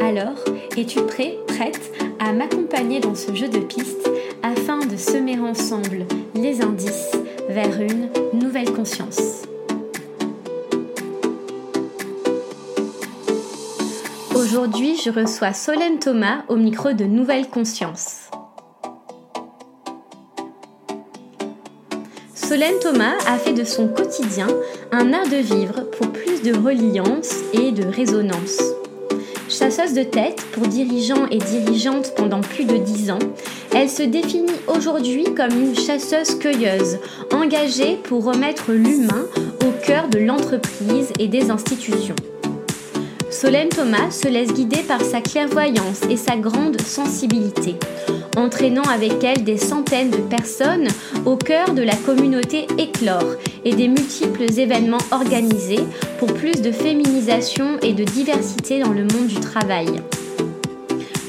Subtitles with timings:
[0.00, 0.44] Alors,
[0.76, 4.08] es-tu prêt, prête à m'accompagner dans ce jeu de pistes
[4.42, 7.16] afin de semer ensemble les indices
[7.48, 9.42] vers une nouvelle conscience?
[14.34, 18.30] Aujourd'hui, je reçois Solène Thomas au micro de Nouvelle Conscience.
[22.34, 24.46] Solène Thomas a fait de son quotidien
[24.92, 28.77] un art de vivre pour plus de reliance et de résonance.
[29.58, 33.18] Chasseuse de tête pour dirigeants et dirigeantes pendant plus de dix ans,
[33.74, 37.00] elle se définit aujourd'hui comme une chasseuse-cueilleuse,
[37.32, 39.26] engagée pour remettre l'humain
[39.66, 42.14] au cœur de l'entreprise et des institutions.
[43.40, 47.76] Solène Thomas se laisse guider par sa clairvoyance et sa grande sensibilité,
[48.36, 50.88] entraînant avec elle des centaines de personnes
[51.24, 55.84] au cœur de la communauté Éclore et des multiples événements organisés
[56.18, 59.86] pour plus de féminisation et de diversité dans le monde du travail.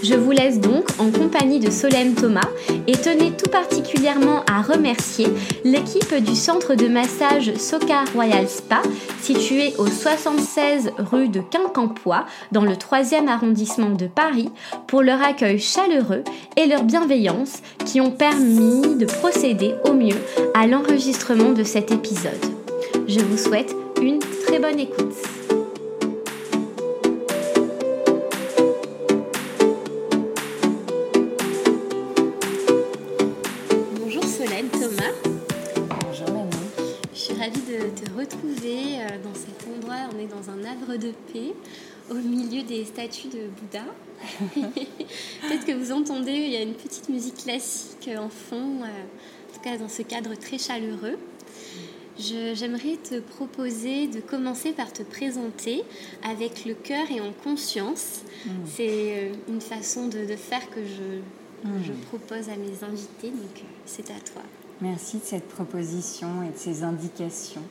[0.02, 2.47] Je vous laisse donc en compagnie de Solène Thomas
[2.88, 5.28] et tenez tout particulièrement à remercier
[5.64, 8.81] l'équipe du centre de massage Soka Royal Spa
[9.22, 14.50] situé au 76 rue de Quincampoix dans le 3e arrondissement de Paris
[14.88, 16.23] pour leur accueil chaleureux
[16.55, 20.17] et leur bienveillance qui ont permis de procéder au mieux
[20.53, 22.31] à l'enregistrement de cet épisode.
[23.08, 25.38] Je vous souhaite une très bonne écoute.
[39.17, 40.09] Dans cet endroit.
[40.14, 41.53] On est dans un havre de paix
[42.09, 43.86] au milieu des statues de Bouddha.
[45.42, 49.53] Peut-être que vous entendez, il y a une petite musique classique en fond, euh, en
[49.53, 51.17] tout cas dans ce cadre très chaleureux.
[52.17, 55.83] J'aimerais te proposer de commencer par te présenter
[56.21, 58.23] avec le cœur et en conscience.
[58.45, 58.49] Mm.
[58.65, 61.83] C'est euh, une façon de, faire que je, mm.
[61.86, 64.41] je, propose à mes invités, donc c'est à toi.
[64.81, 67.64] Merci de cette proposition et de ces indications.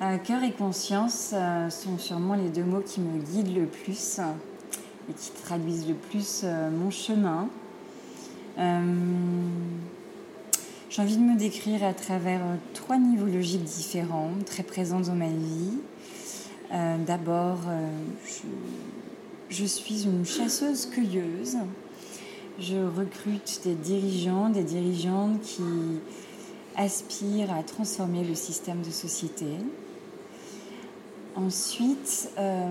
[0.00, 4.20] Euh, cœur et conscience euh, sont sûrement les deux mots qui me guident le plus
[5.10, 7.48] et qui traduisent le plus euh, mon chemin.
[10.90, 12.40] J'ai envie de me décrire à travers
[12.74, 15.78] trois niveaux logiques différents, très présents dans ma vie.
[17.06, 17.58] D'abord,
[19.48, 21.58] je, suis une chasseuse-cueilleuse.
[22.58, 25.62] Je recrute des dirigeants, des dirigeantes qui
[26.74, 29.46] aspirent à transformer le système de société.
[31.38, 32.68] Ensuite, euh,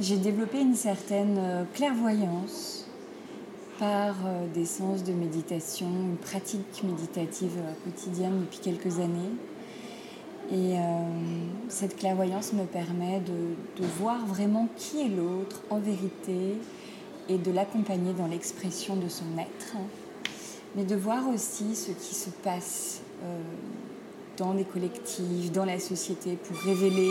[0.00, 2.88] j'ai développé une certaine euh, clairvoyance
[3.78, 7.52] par euh, des séances de méditation, une pratique méditative
[7.84, 9.30] quotidienne depuis quelques années.
[10.50, 10.74] Et
[11.68, 16.58] cette clairvoyance me permet de, de voir vraiment qui est l'autre en vérité
[17.30, 19.76] et de l'accompagner dans l'expression de son être,
[20.76, 23.00] mais de voir aussi ce qui se passe
[24.36, 27.10] dans les collectifs, dans la société, pour révéler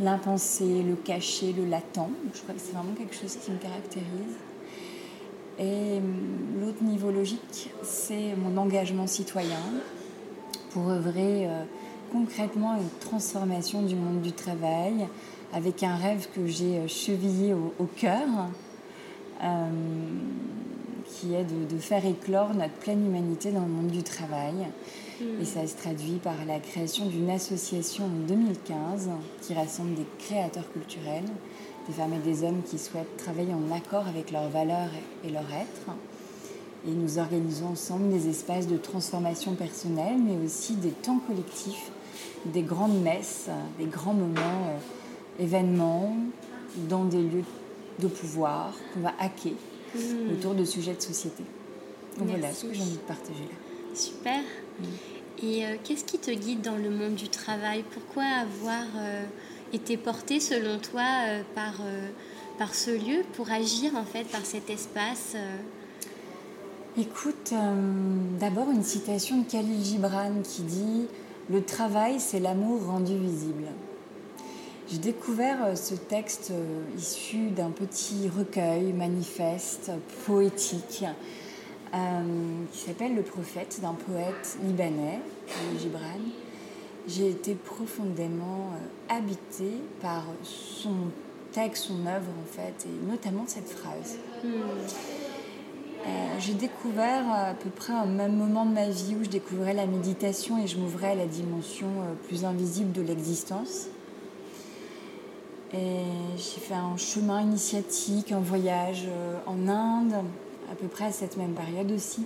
[0.00, 2.08] l'impensé, le caché, le latent.
[2.34, 4.36] Je crois que c'est vraiment quelque chose qui me caractérise.
[5.58, 9.60] Et hum, l'autre niveau logique, c'est mon engagement citoyen
[10.70, 11.64] pour œuvrer euh,
[12.12, 15.06] concrètement à une transformation du monde du travail
[15.52, 18.26] avec un rêve que j'ai euh, chevillé au, cœur,
[19.42, 20.20] hum,
[21.06, 24.54] qui est de, faire éclore notre pleine humanité dans le monde du travail.
[25.40, 29.10] Et ça se traduit par la création d'une association en 2015
[29.42, 31.24] qui rassemble des créateurs culturels,
[31.86, 34.90] des femmes et des hommes qui souhaitent travailler en accord avec leurs valeurs
[35.24, 35.96] et leur être.
[36.88, 41.90] Et nous organisons ensemble des espaces de transformation personnelle, mais aussi des temps collectifs,
[42.46, 43.48] des grandes messes,
[43.78, 46.16] des grands moments, euh, événements,
[46.88, 47.44] dans des lieux
[47.98, 49.52] de pouvoir qu'on va hacker
[49.94, 50.32] mmh.
[50.32, 51.42] autour de sujets de société.
[52.18, 53.94] Donc voilà ce que j'ai envie de partager là.
[53.94, 54.40] Super.
[55.42, 57.82] Et euh, qu'est-ce qui te guide dans le monde du travail?
[57.92, 59.24] Pourquoi avoir euh,
[59.72, 61.80] été porté selon toi euh, par,
[62.58, 65.36] par ce lieu pour agir en fait par cet espace
[66.98, 67.54] Écoute,
[68.40, 71.06] d'abord une citation de Khalil Gibran qui dit
[71.48, 73.66] Le travail, c'est l'amour rendu visible.
[74.90, 76.52] J'ai découvert ce texte
[76.98, 79.92] issu d'un petit recueil manifeste,
[80.26, 81.04] poétique,
[82.72, 85.20] qui s'appelle Le prophète d'un poète libanais,
[85.78, 86.20] Gibran.
[87.08, 88.70] J'ai été profondément
[89.08, 90.94] habitée par son
[91.52, 94.18] texte, son œuvre en fait, et notamment cette phrase.
[94.44, 94.48] Hmm.
[96.38, 99.86] j'ai découvert à peu près un même moment de ma vie où je découvrais la
[99.86, 101.88] méditation et je m'ouvrais à la dimension
[102.28, 103.88] plus invisible de l'existence.
[105.72, 106.02] Et
[106.36, 110.14] j'ai fait un chemin initiatique, un voyage euh, en Inde,
[110.70, 112.24] à peu près à cette même période aussi.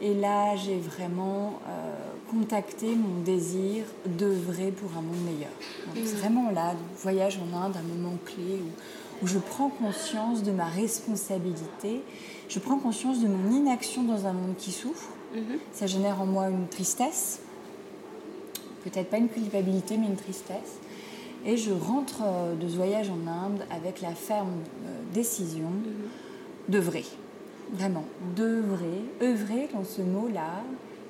[0.00, 1.94] Et là, j'ai vraiment euh,
[2.30, 5.50] contacté mon désir d'œuvrer pour un monde meilleur.
[5.94, 6.18] C'est mmh.
[6.18, 8.60] vraiment là, voyage en Inde, un moment clé
[9.20, 12.02] où, je prends conscience de ma responsabilité,
[12.48, 15.08] je prends conscience de mon inaction dans un monde qui souffre.
[15.34, 15.40] Mmh.
[15.72, 17.40] Ça génère en moi une tristesse,
[18.84, 20.78] peut-être pas une culpabilité, mais une tristesse.
[21.44, 24.48] Et je rentre euh, de ce voyage en Inde avec la ferme
[24.86, 26.08] euh, décision mhm.
[26.68, 27.04] d'œuvrer.
[27.72, 28.04] Vraiment,
[28.34, 29.04] d'œuvrer.
[29.22, 30.62] œuvrer dans ce mot-là,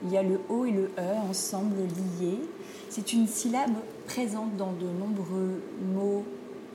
[0.04, 1.76] il y a le O et le E ensemble
[2.20, 2.40] liés.
[2.88, 3.76] C'est une syllabe
[4.06, 5.62] présente dans de nombreux
[5.94, 6.24] mots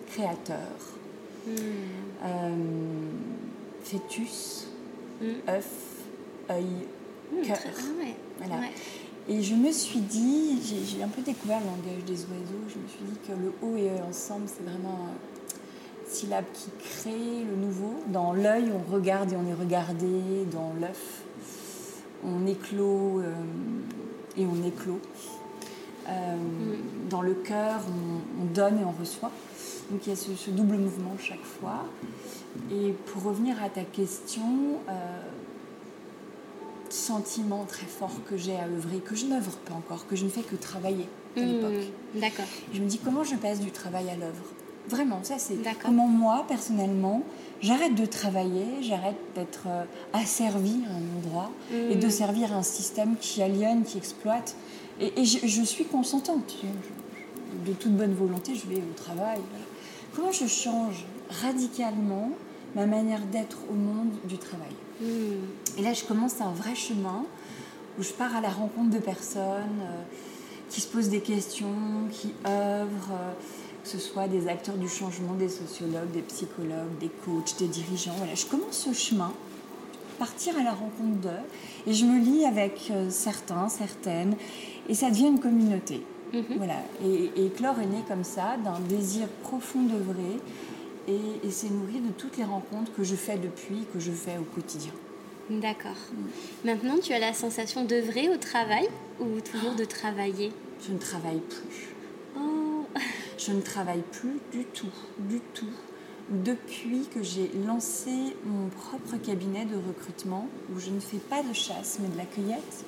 [0.08, 0.58] créateurs.
[1.48, 1.56] Mhm.
[2.24, 2.56] Euh,
[3.84, 4.68] fœtus,
[5.22, 5.30] mhm.
[5.50, 5.70] œuf,
[6.50, 6.88] œil,
[7.46, 7.58] cœur.
[8.38, 8.64] Voilà.
[9.28, 12.88] Et je me suis dit, j'ai un peu découvert le langage des oiseaux, je me
[12.88, 15.08] suis dit que le haut et eux ensemble, c'est vraiment
[16.14, 17.96] une syllabe qui crée le nouveau.
[18.08, 20.46] Dans l'œil, on regarde et on est regardé.
[20.52, 21.24] Dans l'œuf,
[22.24, 23.34] on éclot euh,
[24.38, 25.00] et on éclot.
[26.08, 27.10] Euh, mm.
[27.10, 27.82] Dans le cœur,
[28.42, 29.32] on, donne et on reçoit.
[29.90, 31.86] Donc il y a ce, double mouvement chaque fois.
[32.72, 34.44] Et pour revenir à ta question,
[34.90, 34.92] euh,
[36.90, 40.30] sentiment très fort que j'ai à œuvrer, que je n'œuvre pas encore, que je ne
[40.30, 41.92] fais que travailler à hmm, l'époque.
[42.16, 42.46] D'accord.
[42.72, 44.44] Je me dis comment je passe du travail à l'œuvre?
[44.90, 47.24] Vraiment, ça c'est comment moi, personnellement,
[47.62, 52.12] j'arrête de travailler, j'arrête d'être euh, asservi à un endroit et de hmm.
[52.12, 54.56] servir un système qui aliène, qui exploite.
[55.00, 56.56] Et, je, suis consentante.
[57.66, 59.40] de toute bonne volonté, je vais au travail.
[60.16, 62.30] Comment je change radicalement
[62.76, 64.74] ma manière d'être au monde du travail
[65.78, 67.26] et là, je commence un vrai chemin
[67.98, 70.04] où je pars à la rencontre de personnes euh,
[70.70, 73.34] qui se posent des questions, qui œuvrent, euh,
[73.84, 78.14] que ce soit des acteurs du changement, des sociologues, des psychologues, des coachs, des dirigeants.
[78.18, 79.34] Voilà, je commence ce chemin,
[80.18, 81.30] partir à la rencontre d'eux,
[81.86, 84.36] et je me lie avec euh, certains, certaines,
[84.88, 86.02] et ça devient une communauté.
[86.34, 86.58] Mhm.
[86.58, 86.78] Voilà.
[87.04, 90.40] Et, et Clore est né comme ça, d'un désir profond d'œuvrer,
[91.08, 94.38] et, et c'est nourri de toutes les rencontres que je fais depuis, que je fais
[94.40, 94.94] au quotidien.
[95.50, 95.92] D'accord.
[96.14, 96.68] Mm.
[96.68, 98.88] Maintenant, tu as la sensation d'œuvrer au travail
[99.20, 100.54] ou toujours de travailler?
[100.88, 101.93] Je ne travaille plus.
[103.46, 105.66] Je ne travaille plus du tout, du tout.
[106.30, 108.12] Depuis que j'ai lancé
[108.46, 112.26] mon propre cabinet de recrutement, où je ne fais pas de chasse, mais de la
[112.26, 112.86] cueillette.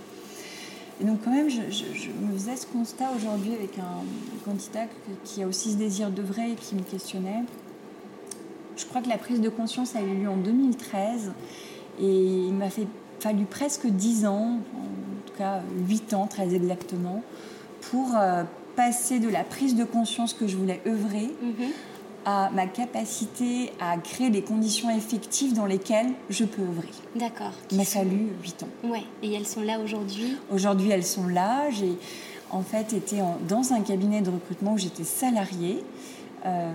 [1.01, 4.05] Et donc quand même, je, me faisais ce constat aujourd'hui avec un
[4.45, 4.85] candidat
[5.25, 7.43] qui a aussi ce désir d'œuvrer et qui me questionnait.
[8.77, 11.33] Je crois que la prise de conscience a eu lieu en 2013
[11.99, 12.69] et il m'a
[13.19, 17.23] fallu presque 10 ans, en tout cas 8 ans très exactement,
[17.81, 18.43] pour euh,
[18.75, 21.72] passer de la prise de conscience que je voulais œuvrer mhm.
[22.25, 26.89] à ma capacité à créer des conditions effectives dans lesquelles je peux œuvrer.
[27.15, 27.51] D'accord.
[27.72, 28.89] Il m'a fallu 8 ans.
[28.89, 29.03] Ouais.
[29.24, 30.38] Et elles sont là aujourd'hui?
[30.51, 31.70] Aujourd'hui, elles sont là.
[31.72, 31.94] J'ai
[32.51, 33.17] en fait été
[33.48, 35.84] dans un cabinet de recrutement où j'étais salariée.
[36.46, 36.74] Euh,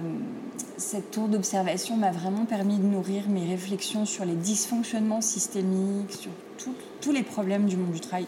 [0.76, 6.30] cette tour d'observation m'a vraiment permis de nourrir mes réflexions sur les dysfonctionnements systémiques, sur
[7.00, 8.26] tous les problèmes du monde du travail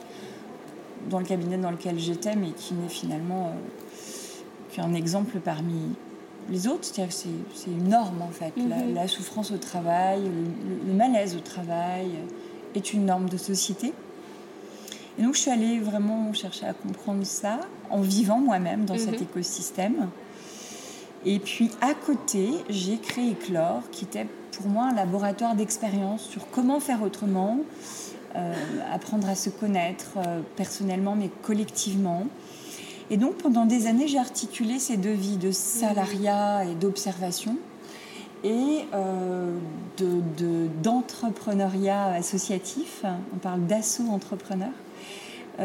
[1.09, 5.95] dans le cabinet dans lequel j'étais, mais qui n'est finalement euh, qu'un exemple parmi
[6.49, 6.85] les autres.
[6.85, 7.23] C'est-à-dire que
[7.55, 8.53] c'est une norme en fait.
[8.95, 10.23] La, souffrance au travail,
[10.87, 12.11] le, malaise au travail
[12.75, 13.93] est une norme de société.
[15.19, 19.21] Et donc je suis allée vraiment chercher à comprendre ça en vivant moi-même dans cet
[19.21, 19.23] mm-hmm.
[19.23, 20.09] écosystème.
[21.25, 26.49] Et puis à côté, j'ai créé Clore, qui était pour moi un laboratoire d'expérience sur
[26.51, 27.59] comment faire autrement,
[28.93, 32.25] apprendre à se connaître euh, personnellement mais collectivement.
[33.11, 37.57] Et donc pendant des années, j'ai articulé ces deux vies de salariat et d'observation
[38.45, 39.57] et euh,
[40.83, 43.05] d'entrepreneuriat associatif.
[43.35, 44.73] On parle d'assaut entrepreneur,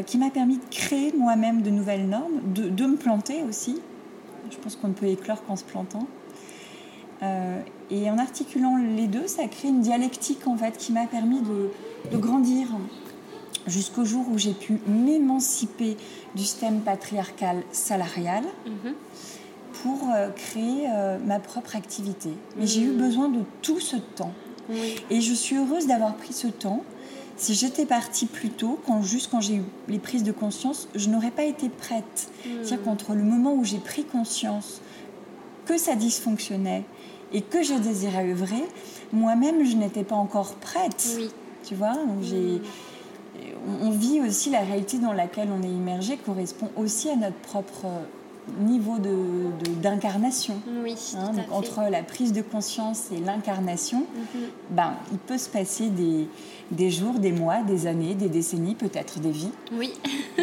[0.06, 3.80] qui m'a permis de créer moi-même de nouvelles normes, de, de me planter aussi,
[4.52, 6.08] je pense qu'on ne peut éclore qu'en se plantant.
[7.24, 11.42] Euh, et en articulant les deux, ça crée une dialectique en fait qui m'a permis
[11.42, 11.72] de,
[12.13, 12.68] grandir
[13.68, 15.98] jusqu'au jour où j'ai pu m'émanciper
[16.36, 18.94] du système patriarcal salarial mhm.
[19.84, 22.32] pour euh, créer euh, ma propre activité.
[22.58, 22.98] Mais j'ai eu mhm.
[22.98, 24.34] besoin de tout ce temps.
[25.10, 26.84] Et je suis heureuse d'avoir pris ce temps
[27.38, 31.10] Si j'étais partie plus tôt, quand, juste quand j'ai eu les prises de conscience, je
[31.10, 32.30] n'aurais pas été prête.
[32.44, 34.82] C'est-à-dire qu'entre le moment où j'ai pris conscience
[35.66, 36.84] que ça dysfonctionnait
[37.32, 38.63] et que je désirais œuvrer,
[39.13, 41.16] moi-même, je n'étais pas encore prête.
[41.16, 41.30] Oui.
[41.68, 42.62] Tu vois Donc, j'ai-
[43.82, 47.86] on vit aussi la réalité dans laquelle on est immergé correspond aussi à notre propre
[48.62, 50.56] niveau de, de- d'incarnation.
[50.82, 54.42] Oui, Hein, donc entre la prise de conscience et l'incarnation, Mhm.
[54.70, 56.30] ben, il peut se passer des,
[56.72, 59.52] des jours, des mois, des années, des décennies, peut-être des vies.
[59.74, 59.94] Oui.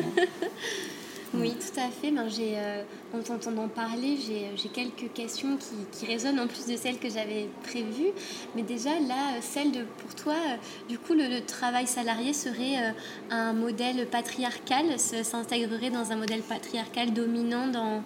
[1.40, 2.10] oui, tout à fait.
[2.10, 2.82] Ben, j'ai, euh,
[3.14, 7.08] en t'entendant parler, j'ai, j'ai quelques questions qui, qui résonnent en plus de celles que
[7.10, 8.12] j'avais prévues.
[8.54, 10.56] Mais déjà, là, euh, celle de, pour toi, euh,
[10.88, 12.90] du coup, le, le travail salarié serait euh,
[13.30, 18.02] un modèle patriarcal, s'intégrerait dans un modèle patriarcal dominant dans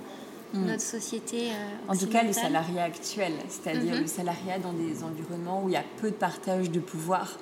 [0.54, 1.50] notre société.
[1.50, 4.00] euh, En tout cas, le salariat actuel, c'est-à-dire Mhm.
[4.00, 7.37] le salariat dans des environnements où il y a peu de partage de pouvoir,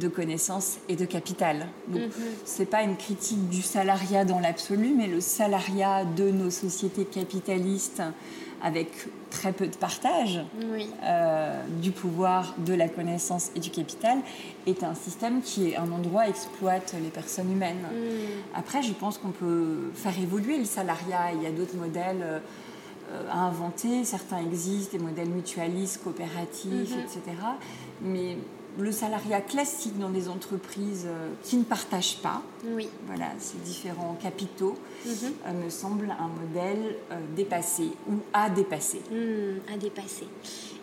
[0.00, 1.66] de connaissances et de capital.
[1.88, 2.12] Donc, Mhm.
[2.44, 8.02] c'est pas une critique du salariat dans l'absolu, mais le salariat de nos sociétés capitalistes
[8.64, 8.88] avec
[9.30, 10.40] très peu de partage
[10.72, 10.88] Oui.
[11.02, 14.18] euh, du pouvoir, de la connaissance et du capital
[14.68, 17.82] est un système qui est un endroit exploite les personnes humaines.
[17.92, 18.54] Mm.
[18.54, 21.32] Après, je pense qu'on peut faire évoluer le salariat.
[21.34, 22.38] Il y a d'autres modèles euh,
[23.10, 24.04] euh, à inventer.
[24.04, 27.00] Certains existent, des modèles mutualistes, coopératifs, Mhm.
[27.00, 27.20] etc.
[28.00, 28.36] Mais
[28.78, 32.42] le salariat classique dans des entreprises euh, qui ne partagent pas,
[32.74, 32.88] Oui.
[33.06, 35.12] voilà, ces différents capitaux, Mhm.
[35.46, 39.02] euh, me semble un modèle euh, dépassé ou à dépasser.
[39.10, 40.26] Hmm, à dépasser.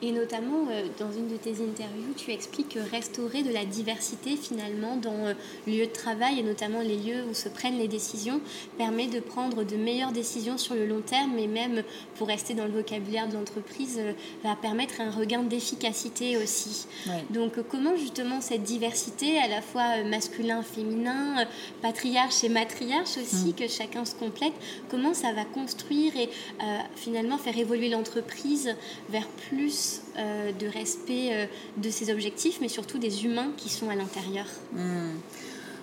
[0.01, 4.35] Et notamment, euh, dans une de tes interviews, tu expliques que restaurer de la diversité
[4.37, 5.33] finalement dans
[5.67, 8.39] le lieu de travail et notamment les lieux où se prennent les décisions
[8.77, 11.83] permet de prendre de meilleures décisions sur le long terme et même,
[12.17, 13.99] pour rester dans le vocabulaire de l'entreprise,
[14.43, 16.87] va permettre un regain d'efficacité aussi.
[17.31, 21.45] Donc comment justement cette diversité, à la fois euh, masculin, féminin, euh,
[21.81, 24.51] patriarche et matriarche aussi, que chacun se complète,
[24.89, 26.29] comment ça va construire et
[26.61, 28.75] euh, finalement faire évoluer l'entreprise
[29.09, 31.45] vers plus euh, de respect euh,
[31.77, 34.45] de ses objectifs, mais surtout des humains qui sont à l'intérieur?
[34.73, 35.15] Hmm.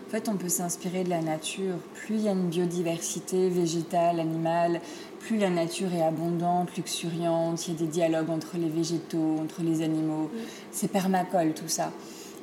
[0.07, 1.77] En fait, on peut s'inspirer de la nature.
[1.95, 4.81] Plus il y a une biodiversité végétale, animale,
[5.27, 9.63] plus la nature est abondante, luxuriante, il y a des dialogues entre les végétaux, entre
[9.63, 10.31] les animaux.
[10.71, 11.91] C'est permacole tout ça.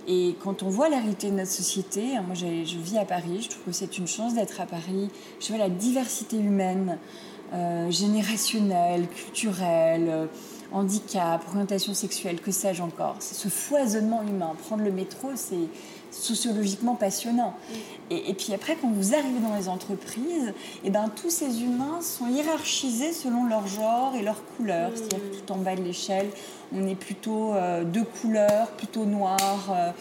[0.05, 3.39] Et quand on voit la réalité de notre société, hein, moi je vis à Paris,
[3.41, 5.07] je trouve que c'est une chance d'être à Paris.
[5.39, 6.97] Je vois la diversité humaine,
[7.53, 10.25] euh, générationnelle, culturelle, euh,
[10.73, 13.15] handicap, orientation sexuelle, que sais-je encore.
[13.19, 14.53] C'est ce foisonnement humain.
[14.67, 15.67] Prendre le métro, c'est
[16.11, 17.55] sociologiquement passionnant.
[18.09, 20.53] Et, et puis après, quand vous arrivez dans les entreprises,
[20.83, 24.91] et ben, tous ces humains sont hiérarchisés selon leur genre et leur couleur.
[24.95, 26.29] C'est-à-dire que tout en bas de l'échelle,
[26.75, 29.91] on est plutôt euh, deux couleurs, plutôt noir, euh,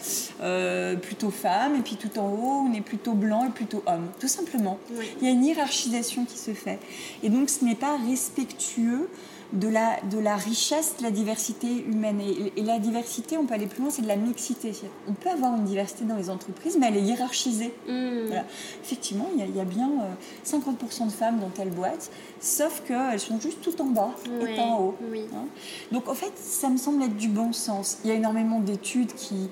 [0.41, 4.07] euh, plutôt femme, et puis tout en haut, on est plutôt blanc et plutôt homme.
[4.19, 4.77] Tout simplement.
[4.91, 5.05] Oui.
[5.21, 6.79] Il y a une hiérarchisation qui se fait.
[7.21, 9.09] Et donc, ce n'est pas respectueux
[9.53, 12.19] de la, de la richesse de la diversité humaine.
[12.19, 14.73] Et, et la diversité, on peut aller plus loin, c'est de la mixité.
[15.07, 17.73] On peut avoir une diversité dans les entreprises, mais elle est hiérarchisée.
[17.85, 18.45] Voilà.
[18.83, 22.09] Effectivement, il y, a, il y a bien euh, 50% de femmes dans telle boîte,
[22.41, 24.11] sauf qu'elles sont juste tout en bas
[24.47, 24.95] et en haut.
[25.11, 25.25] oui.
[25.35, 25.45] Hein.
[25.91, 27.99] Donc, en fait, ça me semble être du bon sens.
[28.03, 29.49] Il y a énormément d'études qui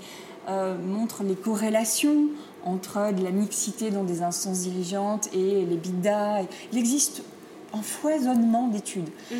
[0.49, 2.25] euh, montrent les corrélations
[2.65, 6.41] entre de la mixité dans des instances dirigeantes et les bidas.
[6.71, 7.21] Il existe
[7.73, 9.09] un foisonnement d'études.
[9.31, 9.37] Mhm.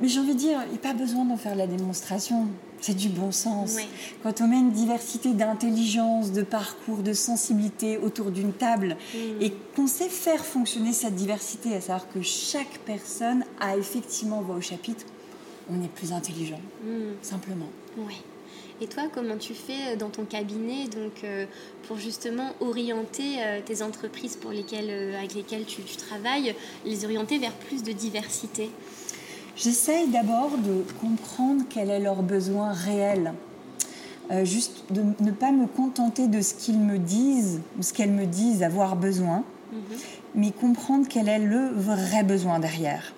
[0.00, 2.46] Mais j'ai envie de dire, il n'y a pas besoin d'en faire la démonstration.
[2.80, 3.76] C'est du bon sens.
[4.22, 9.42] Quand on met une diversité d'intelligence, de parcours, de sensibilité autour d'une table Mm.
[9.42, 14.56] et qu'on sait faire fonctionner cette diversité, à savoir que chaque personne a effectivement voix
[14.56, 15.04] au chapitre,
[15.70, 17.12] on est plus intelligent, Hmm.
[17.22, 17.68] simplement.
[17.98, 18.14] Ouais.
[18.80, 21.44] Et toi, comment tu fais euh, dans ton cabinet donc, euh,
[21.86, 26.54] pour justement orienter euh, tes entreprises pour lesquelles, euh, avec lesquelles tu, tu travailles,
[26.86, 28.70] les orienter vers plus de diversité?
[29.64, 33.34] J'essaye d'abord de comprendre quel est leur besoin réel.
[34.30, 38.10] Euh, juste de ne pas me contenter de ce qu'ils me disent ou ce qu'elles
[38.12, 39.44] me disent avoir besoin,
[40.34, 43.12] mais comprendre quel est le vrai besoin derrière.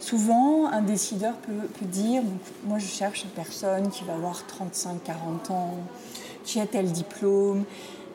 [0.00, 4.44] Souvent, un décideur peut, peut dire, donc, moi je cherche une personne qui va avoir
[4.48, 5.74] 35-40 ans,
[6.44, 7.64] qui a tel diplôme,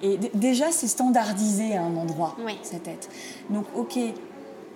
[0.02, 2.56] et déjà c'est standardisé à un endroit, Ouais.
[2.64, 3.08] sa tête.
[3.52, 4.00] Donc ok,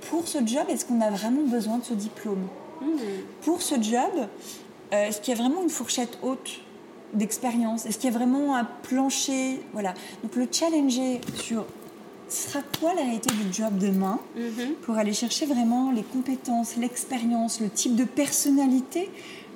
[0.10, 2.43] pour ce job, est-ce qu'on a vraiment besoin de ce diplôme?
[2.81, 2.97] Hmm.
[3.43, 4.27] pour ce job,
[4.93, 6.61] euh, est-ce qu'il y a vraiment une fourchette haute
[7.13, 7.85] d'expérience?
[7.85, 9.61] Est-ce qu'il y a vraiment un plancher?
[9.73, 9.93] Voilà.
[10.23, 11.65] Donc le challenger sur
[12.27, 14.17] ce sera quoi la réalité du job demain?
[14.38, 14.73] Mhm.
[14.83, 19.09] pour aller chercher vraiment les compétences, l'expérience, le type de personnalité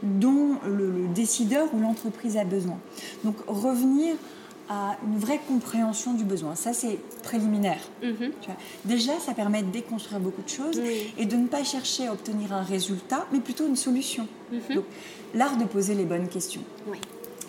[0.04, 2.78] dont le, le décideur ou l'entreprise a besoin.
[3.24, 4.16] Donc revenir
[4.70, 6.56] à une vraie compréhension du besoin.
[6.56, 7.82] Ça, c'est préliminaire.
[8.04, 8.32] Mhm.
[8.86, 10.80] Déjà, ça permet de déconstruire beaucoup de choses
[11.18, 14.28] et de ne pas chercher à obtenir un résultat, mais plutôt une solution.
[14.52, 14.76] Mhm.
[14.76, 14.86] Donc,
[15.34, 16.62] l'art de poser les bonnes questions.
[16.88, 16.98] Oui.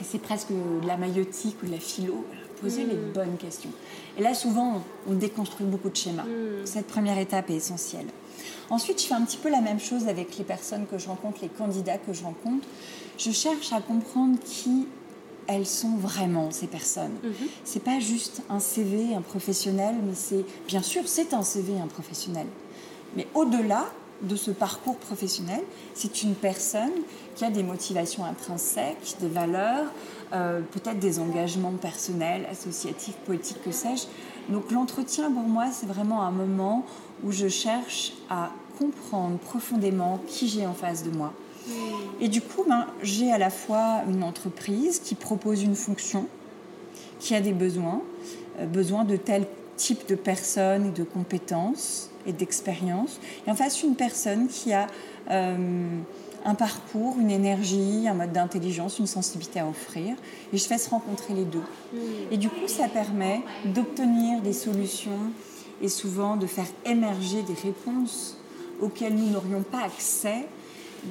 [0.05, 2.25] C'est presque de la maïotique ou de la philo,
[2.61, 3.13] poser les Mhm.
[3.15, 3.71] bonnes questions.
[4.19, 6.25] Et là, souvent, on déconstruit beaucoup de schémas.
[6.65, 8.07] Cette première étape est essentielle.
[8.69, 11.39] Ensuite, je fais un petit peu la même chose avec les personnes que je rencontre,
[11.41, 12.67] les candidats que je rencontre.
[13.17, 14.87] Je cherche à comprendre qui
[15.49, 17.17] elles sont vraiment, ces personnes.
[17.23, 17.33] Mhm.
[17.65, 21.87] C'est pas juste un CV, un professionnel, mais c'est, bien sûr, c'est un CV, un
[21.87, 22.47] professionnel.
[23.17, 23.87] Mais au-delà
[24.23, 25.61] de ce parcours professionnel,
[25.95, 26.93] c'est une personne
[27.35, 29.87] qui a des motivations intrinsèques, des valeurs,
[30.33, 34.05] euh, peut-être des engagements personnels, associatifs, politiques, que sais-je.
[34.53, 36.85] Donc l'entretien, pour moi, c'est vraiment un moment
[37.25, 41.33] où je cherche à comprendre profondément qui j'ai en face de moi.
[42.21, 46.27] Et du coup, ben, j'ai à la fois une entreprise qui propose une fonction,
[47.21, 48.03] qui a des besoins,
[48.59, 49.47] euh, besoin de tel
[49.77, 54.87] type de personnes et de compétences et d'expérience, et en face une personne qui a
[55.31, 55.99] euh,
[56.45, 60.17] un parcours, une énergie, un mode d'intelligence, une sensibilité à offrir,
[60.53, 61.63] et je fais se rencontrer les deux.
[62.31, 65.33] Et du coup, ça permet d'obtenir des solutions
[65.83, 68.39] et souvent de faire émerger des réponses
[68.81, 70.47] auxquelles nous n'aurions pas accès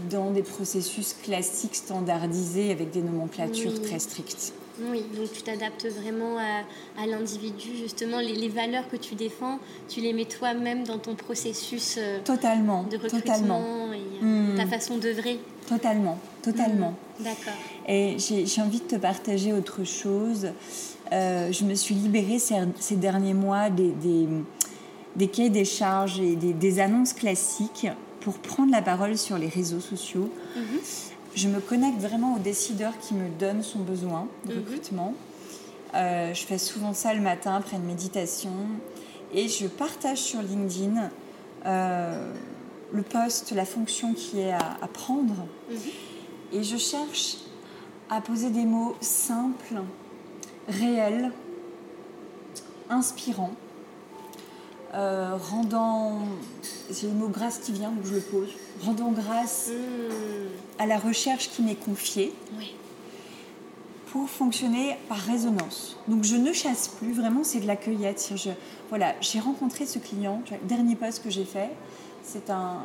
[0.10, 3.82] dans des processus classiques standardisés avec des nomenclatures Oui.
[3.82, 4.54] très strictes.
[4.92, 9.58] Oui, donc tu t'adaptes vraiment à, à l'individu, justement, les, les valeurs que tu défends,
[9.88, 14.58] tu les mets toi-même dans ton processus euh, Totalement, de totalement, recrutement et euh, Hmm.
[14.58, 15.40] ta façon d'œuvrer.
[15.70, 16.94] totalement, totalement.
[17.22, 17.54] D'accord.
[17.88, 20.50] Et j'ai j'ai envie de te partager autre chose.
[21.14, 24.28] Euh, je me suis libérée ces, ces derniers mois des, des,
[25.16, 27.88] des cahiers des charges et des, des annonces classiques
[28.26, 30.32] pour prendre la parole sur les réseaux sociaux.
[30.56, 30.64] Mhm.
[31.36, 34.60] Je me connecte vraiment au décideur qui me donne son besoin de Mhm.
[34.64, 35.14] recrutement.
[35.94, 38.52] Euh, je fais souvent ça le matin après une méditation
[39.32, 41.12] et je partage sur LinkedIn
[41.68, 42.34] euh,
[42.92, 45.78] le poste, la fonction qui est à, à prendre Mhm.
[46.54, 47.38] et je cherche
[48.10, 49.82] à poser des mots simples,
[50.68, 51.32] réels,
[52.90, 53.54] inspirants,
[54.96, 56.20] euh, rendant,
[56.92, 58.50] c'est le mot grâce qui vient donc je le pose,
[58.84, 60.82] rendant grâce Hmm.
[60.82, 62.74] à la recherche qui m'est confiée Oui.
[64.12, 65.98] pour fonctionner par résonance.
[66.08, 68.32] Donc je ne chasse plus, vraiment c'est de la cueillette.
[68.36, 68.50] Je,
[68.90, 71.72] voilà, j'ai rencontré ce client, le dernier poste que j'ai fait,
[72.24, 72.78] c'est un,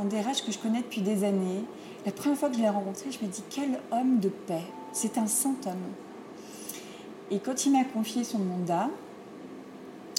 [0.00, 1.64] un DRH que je connais depuis des années.
[2.06, 5.18] La première fois que je l'ai rencontré, je me dis quel homme de paix, c'est
[5.18, 5.92] un saint homme.
[7.30, 8.88] Et quand il m'a confié son mandat,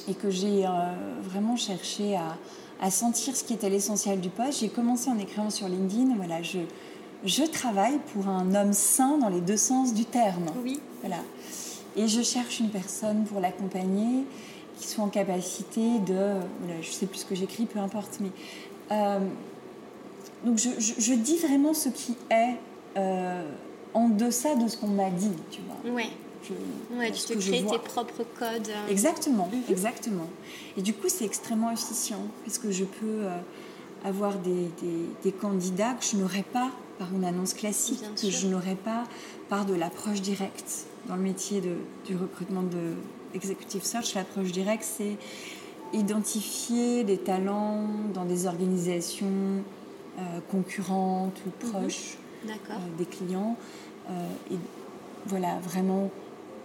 [0.10, 0.70] et que j'ai euh,
[1.24, 2.38] vraiment cherché à,
[2.82, 6.42] à sentir ce qui était l'essentiel du poste, j'ai commencé en écrivant sur LinkedIn, voilà,
[6.42, 6.60] je,
[7.26, 10.46] je travaille pour un homme sain dans les deux sens du terme.
[10.64, 10.80] Oui.
[11.02, 11.18] Voilà.
[11.96, 14.26] Et je cherche une personne pour l'accompagner
[14.80, 16.14] qui soit en capacité de.
[16.62, 18.18] Voilà, je sais plus ce que j'écris, peu importe.
[18.20, 18.32] Mais,
[18.92, 19.20] euh,
[20.44, 22.56] donc je, je- je dis vraiment ce qui est
[22.98, 23.44] euh,
[23.94, 25.94] en deçà de ce qu'on m'a dit, tu vois.
[25.94, 26.10] Ouais.
[26.98, 28.70] Ouais, ce tu te que crées tes propres codes.
[28.70, 30.28] euh, Exactement, exactement.
[30.78, 33.38] Et du coup, c'est extrêmement efficient parce que je peux euh,
[34.06, 38.20] avoir des, des- des candidats que je n'aurais pas par une annonce classique, Bien que
[38.20, 38.32] sûr.
[38.32, 39.04] je n'aurais pas
[39.50, 40.86] par de l'approche directe.
[41.08, 41.76] Dans le métier de,
[42.06, 42.94] du recrutement de
[43.34, 45.18] executive search, l'approche directe, c'est
[45.94, 49.28] identifier des talents dans des organisations
[50.20, 51.72] euh, concurrentes ou Mhm.
[51.72, 53.56] proches euh, des clients
[54.10, 54.58] euh, et
[55.28, 56.10] voilà vraiment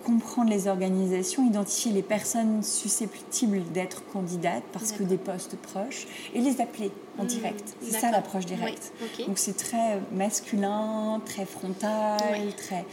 [0.08, 6.40] comprendre les organisations, identifier les personnes susceptibles d'être candidates parce que des postes proches et
[6.40, 7.28] les appeler en Mhm.
[7.28, 7.74] direct.
[7.82, 8.90] C'est ça l'approche directe.
[9.18, 9.26] Oui.
[9.26, 12.18] Donc c'est très masculin, très frontal,
[12.56, 12.86] très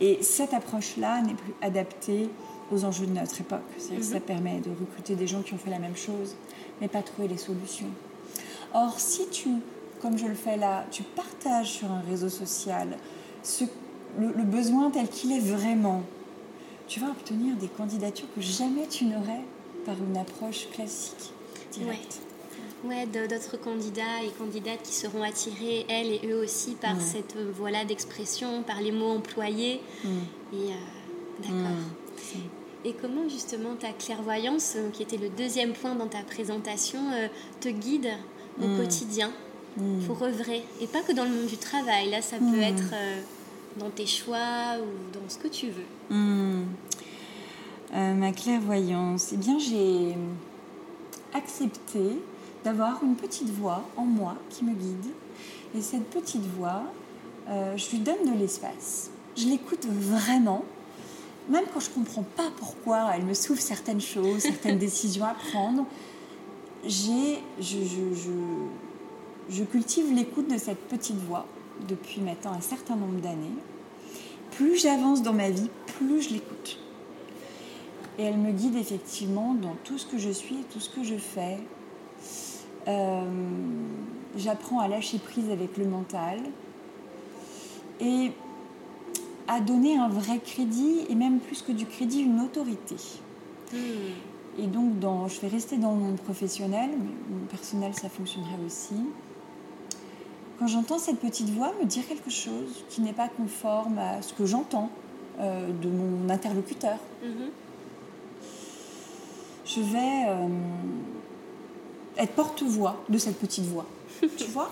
[0.00, 2.28] et cette approche-là n'est plus adaptée
[2.72, 3.60] aux enjeux de notre époque.
[3.78, 4.12] C'est-à-dire que Mhm.
[4.14, 6.34] ça permet de recruter des gens qui ont fait la même chose,
[6.80, 7.86] mais pas trouver les solutions.
[8.74, 9.48] Or, si tu,
[10.02, 12.88] comme je le fais là, tu partages sur un réseau social
[13.44, 13.64] ce,
[14.18, 16.02] le, le besoin tel qu'il est vraiment,
[16.88, 19.44] tu vas obtenir des candidatures que jamais tu n'aurais
[19.84, 21.32] par une approche classique,
[21.72, 22.20] directe.
[22.84, 27.50] Ouais, d'autres candidats et candidates qui seront attirés, elles et eux aussi, par cette euh,
[27.56, 29.80] voilà d'expression, par les mots employés.
[30.04, 30.08] Mm.
[30.52, 31.76] Et euh, d'accord.
[32.34, 32.38] Mm.
[32.84, 37.28] Et comment justement ta clairvoyance, euh, qui était le deuxième point dans ta présentation, euh,
[37.60, 38.10] te guide
[38.62, 38.76] au Mm.
[38.78, 39.32] quotidien
[40.06, 40.62] pour œuvrer?
[40.80, 43.20] Et pas que dans le monde du travail, là ça peut être euh,
[43.78, 46.14] dans tes choix ou dans ce que tu veux.
[46.16, 46.64] Hmm.
[47.94, 50.16] Euh, ma clairvoyance, eh bien j'ai
[51.34, 52.20] accepté
[52.64, 55.12] d'avoir une petite voix en moi qui me guide.
[55.74, 56.82] Et cette petite voix,
[57.48, 59.10] euh, je lui donne de l'espace.
[59.36, 60.64] Je l'écoute vraiment
[61.48, 65.34] même quand je ne comprends pas pourquoi elle me souffle certaines choses, certaines décisions à
[65.34, 65.86] prendre,
[66.84, 68.24] j'ai, je, je,
[69.50, 71.46] je, cultive l'écoute de cette petite voix
[71.88, 73.56] depuis maintenant un certain nombre d'années.
[74.52, 76.78] Plus j'avance dans ma vie, plus je l'écoute.
[78.18, 81.16] Et elle me guide effectivement dans tout ce que je suis, tout ce que je
[81.16, 81.58] fais.
[82.88, 83.22] Euh,
[84.36, 86.40] j'apprends à lâcher prise avec le mental
[88.00, 88.32] et
[89.48, 92.96] à donner un vrai crédit et même plus que du crédit, une autorité.
[93.72, 93.78] Hmm.
[94.58, 98.58] Et donc, dans, je vais rester dans le monde professionnel, mais mon personnel, ça fonctionnerait
[98.64, 98.94] aussi.
[100.58, 104.32] Quand j'entends cette petite voix me dire quelque chose qui n'est pas conforme à ce
[104.32, 104.90] que j'entends
[105.38, 107.50] euh, de mon interlocuteur, mhm.
[109.66, 110.48] je vais euh,
[112.16, 113.84] être porte-voix de cette petite voix.
[114.38, 114.70] tu vois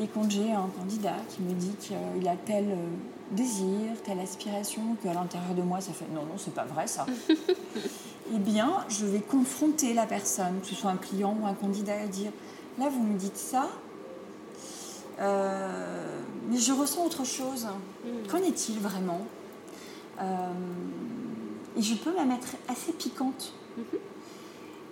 [0.00, 2.76] Et quand j'ai un candidat qui me dit qu'il a tel euh,
[3.32, 7.04] désir, telle aspiration, qu'à l'intérieur de moi, ça fait non, non, c'est pas vrai ça.
[8.34, 12.00] eh bien, je vais confronter la personne, que ce soit un client ou un candidat,
[12.00, 12.32] à dire
[12.78, 13.68] là, vous me dites ça,
[15.18, 17.66] mais je ressens autre chose.
[18.04, 18.26] Hmm.
[18.30, 19.26] Qu'en est-il vraiment
[20.20, 20.52] euh,
[21.76, 23.52] Et je peux la mettre assez piquante.
[23.76, 23.84] Mhm.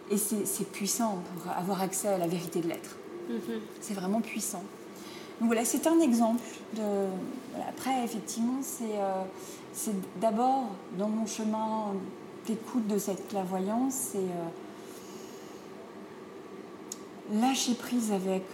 [0.09, 2.97] Et c'est puissant pour avoir accès à la vérité de l'être.
[3.29, 3.61] Mhm.
[3.81, 4.63] C'est vraiment puissant.
[5.41, 6.45] Donc voilà, c'est un exemple.
[6.75, 6.83] De...
[7.69, 9.23] Après, effectivement, euh,
[9.73, 11.93] c'est d'abord dans mon chemin
[12.47, 14.21] d'écoute de cette clairvoyance, c'est
[17.33, 18.45] lâcher prise avec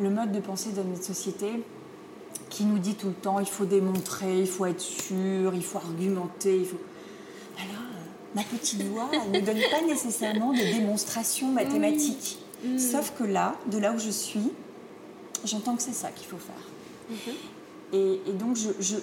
[0.00, 1.62] le mode de pensée de notre société
[2.50, 5.78] qui nous dit tout le temps il faut démontrer, il faut être sûr, il faut
[5.78, 6.80] argumenter, il faut.
[7.58, 7.82] Alors,
[8.34, 12.38] ma petite voix, ne donne pas nécessairement de démonstration mathématique.
[12.64, 12.78] Mm.
[12.78, 14.50] Sauf que là, de là où je suis,
[15.44, 17.12] j'entends que c'est ça qu'il faut faire.
[17.12, 17.56] Mm-hmm.
[17.92, 18.56] Et, donc,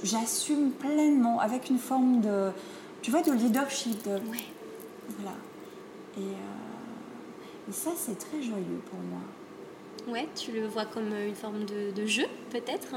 [0.03, 2.51] j'assume pleinement avec une forme de,
[3.01, 4.03] tu vois, de leadership.
[4.03, 5.36] Voilà.
[6.17, 9.21] Et, euh, et ça, c'est très joyeux pour moi.
[10.08, 12.96] Ouais, tu le vois comme une forme de, jeu, peut-être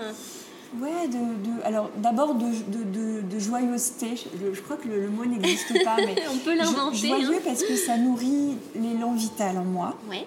[0.78, 4.08] Ouais, de, alors d'abord de, de, joyeuseté.
[4.52, 7.08] Je, crois que le, mot n'existe pas, mais on peut l'inventer.
[7.08, 7.42] Joyeux hein.
[7.44, 9.94] parce que ça nourrit l'élan vital en moi.
[10.10, 10.26] Ouais.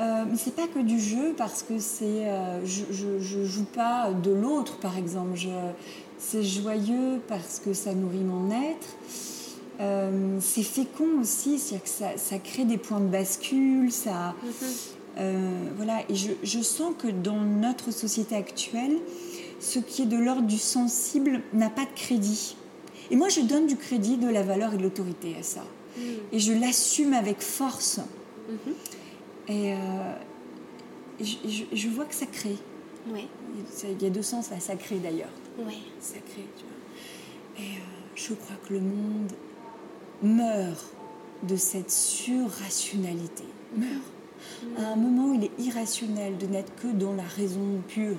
[0.00, 2.84] Euh, mais c'est pas que du jeu parce que c'est, euh, je,
[3.20, 5.38] je, joue pas de l'autre par exemple.
[6.18, 8.96] c'est joyeux parce que ça nourrit mon être.
[9.80, 14.64] Euh, c'est fécond aussi, c'est-à-dire que ça, ça, crée des points de bascule, ça, mm-hmm.
[14.64, 14.97] Euh,
[15.76, 18.98] voilà, et je, sens que dans notre société actuelle,
[19.60, 22.56] ce qui est de l'ordre du sensible n'a pas de crédit.
[23.10, 25.62] Et moi, je donne du crédit, de la valeur et de l'autorité à ça.
[25.96, 26.00] Mm.
[26.32, 28.00] Et je l'assume avec force.
[28.50, 29.52] Mm-hmm.
[29.52, 30.14] Et, euh,
[31.72, 32.56] je, vois que ça crée.
[33.08, 35.32] Il y a deux sens à sacré d'ailleurs.
[35.58, 35.78] Ouais.
[36.00, 37.64] Sacré, tu vois.
[37.64, 37.80] Et euh,
[38.14, 39.32] je crois que le monde
[40.22, 40.92] meurt
[41.42, 43.44] de cette surrationalité.
[43.76, 44.02] Meurt
[44.78, 48.18] à un moment où il est irrationnel de n'être que dans la raison pure,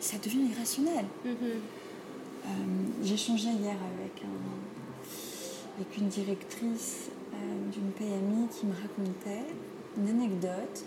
[0.00, 1.04] ça devient irrationnel.
[1.26, 1.78] Mm-hmm.
[2.48, 2.50] Euh,
[3.02, 4.22] j'ai changé hier avec,
[5.76, 7.36] avec une directrice euh,
[7.72, 9.44] d'une PMI qui me racontait
[9.96, 10.84] une anecdote.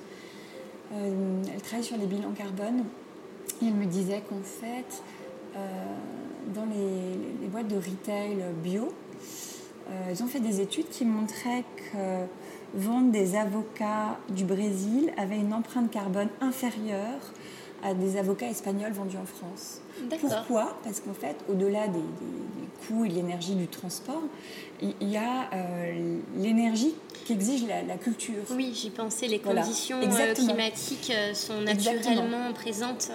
[0.93, 2.84] Euh, elle travaille sur les bilans carbone
[3.62, 5.04] et elle me disait qu'en fait,
[6.56, 8.93] dans les, les, boîtes de retail bio,
[10.10, 12.26] ils ont fait des études qui montraient que
[12.74, 17.20] vendre des avocats du Brésil avait une empreinte carbone inférieure
[17.84, 19.82] à des avocats espagnols vendus en France.
[20.20, 20.78] Pourquoi?
[20.84, 22.00] Parce qu'en fait, au-delà des,
[22.88, 24.24] coûts et de l'énergie du transport,
[24.82, 28.44] il y a euh, l'énergie qu'exige la, la, culture.
[28.52, 33.12] Oui, j'y pensais, les conditions euh, climatiques euh, sont naturellement présentes.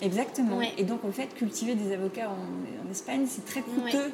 [0.00, 0.60] Exactement.
[0.78, 4.12] Et donc, en fait, cultiver des avocats en, Espagne, c'est très coûteux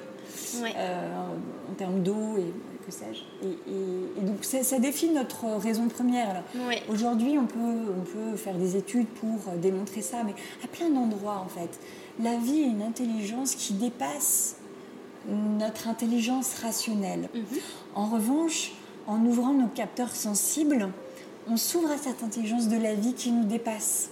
[0.64, 2.52] en, termes d'eau et
[3.42, 6.42] et, donc ça, défie notre raison première.
[6.88, 10.90] Aujourd'hui, on peut, on peut faire des études pour euh, démontrer ça, mais à plein
[10.90, 11.78] d'endroits en fait.
[12.22, 14.56] La vie est une intelligence qui dépasse
[15.28, 17.28] notre intelligence rationnelle.
[17.34, 17.42] Mhm.
[17.94, 18.72] En revanche,
[19.06, 20.88] en ouvrant nos capteurs sensibles,
[21.48, 24.10] on s'ouvre à cette intelligence de la vie qui nous dépasse.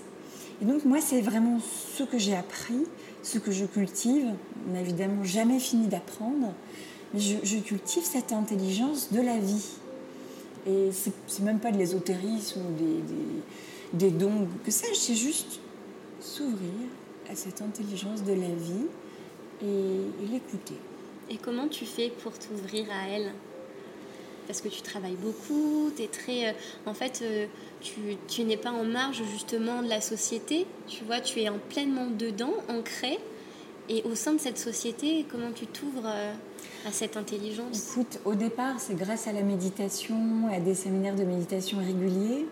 [0.62, 1.59] Et donc moi, c'est vraiment
[1.97, 2.87] ce que j'ai appris,
[3.23, 4.27] ce que je cultive.
[4.69, 6.53] On n'a évidemment jamais fini d'apprendre
[7.18, 9.66] je, cultive cette intelligence de la vie.
[10.66, 15.61] Et c'est même pas de l'ésotérisme ou des, des, dons, que sais c'est juste
[16.20, 16.88] s'ouvrir
[17.31, 18.87] à cette intelligence de la vie
[19.62, 20.74] et, l'écouter.
[21.31, 23.33] Et comment tu fais pour t'ouvrir à elle?
[24.46, 26.52] Parce que tu travailles beaucoup, es très, euh,
[26.87, 27.46] en fait, euh,
[27.81, 31.59] tu, tu n'es pas en marge justement de la société, tu vois, tu es en
[31.68, 33.18] pleinement dedans, ancré,
[33.88, 37.92] Et au sein de cette société, comment tu t'ouvres à cette intelligence?
[37.92, 42.46] Écoute, au départ, c'est grâce à la méditation, à des séminaires de méditation réguliers.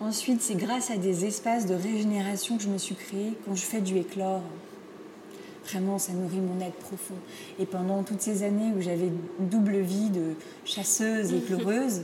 [0.00, 3.62] Ensuite, c'est grâce à des espaces de régénération que je me suis créée quand je
[3.62, 4.42] fais du éclore.
[5.64, 7.14] Vraiment, ça nourrit mon être profond.
[7.58, 9.08] Et pendant toutes ces années où j'avais
[9.40, 12.02] une double vie de chasseuse et pleureuse,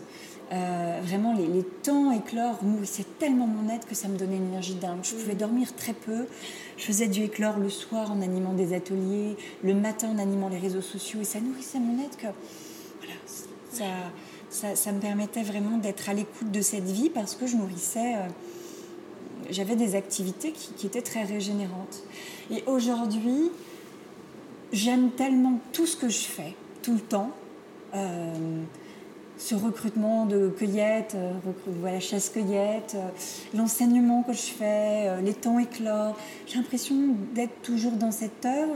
[0.52, 4.48] euh, vraiment, les, les, temps éclore nourrissaient tellement mon être que ça me donnait une
[4.48, 4.98] énergie dingue.
[5.02, 6.26] Je pouvais dormir très peu.
[6.76, 10.58] Je faisais du éclore le soir en animant des ateliers, le matin en animant les
[10.58, 11.20] réseaux sociaux.
[11.22, 12.26] Et ça nourrissait mon être que
[13.00, 13.86] voilà,
[14.50, 18.16] ça, ça, me permettait vraiment d'être à l'écoute de cette vie parce que je nourrissais.
[18.16, 18.28] Euh,
[19.50, 22.02] j'avais des activités qui, qui, étaient très régénérantes.
[22.50, 23.50] Et aujourd'hui,
[24.72, 27.30] j'aime tellement tout ce que je fais, tout le temps.
[27.94, 28.62] Euh,
[29.42, 31.32] ce recrutement de cueillette, euh,
[31.80, 33.08] voilà, chasse-cueillette, euh,
[33.54, 36.14] l'enseignement que je fais, euh, les temps éclats.
[36.46, 36.94] J'ai l'impression
[37.34, 38.68] d'être toujours dans cette heure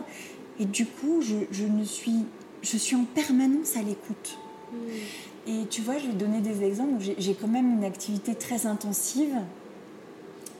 [0.58, 2.24] et du coup, je, je, ne suis,
[2.62, 4.38] je suis en permanence à l'écoute.
[4.72, 4.76] Mmh.
[5.48, 7.00] Et tu vois, je vais donner des exemples.
[7.16, 9.36] J'ai quand même une activité très intensive.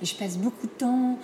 [0.03, 1.19] Je passe beaucoup de temps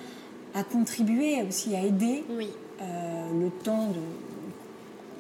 [0.55, 2.25] à contribuer, aussi à aider.
[2.37, 2.49] Oui.
[2.81, 4.01] Euh, le temps de,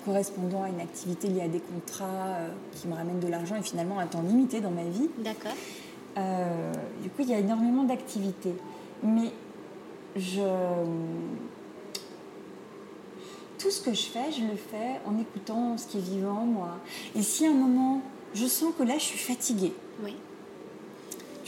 [0.04, 3.62] correspondant à une activité liée à des contrats euh, qui me ramènent de l'argent et
[3.62, 5.08] finalement un temps limité dans ma vie.
[5.18, 5.52] D'accord.
[6.18, 8.54] Euh, du coup, il y a énormément d'activités.
[9.02, 9.30] Mais
[10.16, 10.42] je...
[13.58, 16.78] Tout ce que je fais, je le fais en écoutant ce qui est vivant, moi.
[17.14, 18.00] Et si à un moment,
[18.34, 19.72] je sens que là, je suis fatiguée.
[20.02, 20.16] Oui.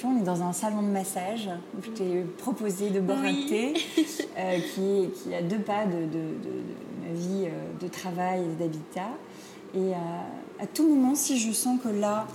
[0.06, 3.44] On est dans un salon de massage où je t'ai proposé de boire oui.
[3.44, 3.74] un thé
[4.38, 8.42] euh, qui, qui, a deux pas de, de, de, de ma vie euh, de travail
[8.42, 9.10] et d'habitat.
[9.74, 9.94] Et euh,
[10.60, 12.26] à tout moment, si je sens que là,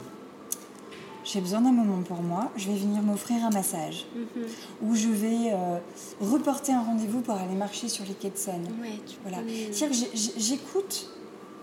[1.24, 4.08] j'ai besoin d'un moment pour moi, je vais venir m'offrir un massage.
[4.16, 4.86] Mm -hmm.
[4.86, 5.78] Ou je vais euh,
[6.20, 8.68] reporter un rendez-vous pour aller marcher sur les quais de Seine.
[8.82, 9.16] Ouais, tu...
[9.24, 9.42] voilà.
[9.44, 9.72] Mm.
[9.72, 10.96] C'est-à-dire que j'écoute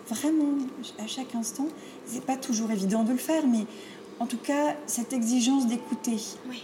[0.08, 0.54] vraiment
[1.04, 1.68] à chaque instant.
[2.06, 3.64] C'est pas toujours évident de le faire, mais
[4.20, 6.18] en tout cas, cette exigence d'écouter.
[6.48, 6.62] Oui.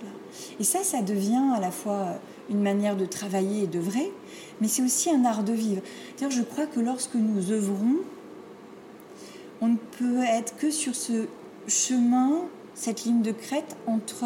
[0.00, 0.14] Voilà.
[0.58, 2.18] Et ça, ça devient à la fois
[2.50, 4.12] une manière de travailler et d'œuvrer,
[4.60, 5.82] mais c'est aussi un art de vivre.
[6.20, 7.96] Je crois que lorsque nous œuvrons,
[9.60, 11.26] on ne peut être que sur ce
[11.68, 12.42] chemin,
[12.74, 14.24] cette ligne de crête entre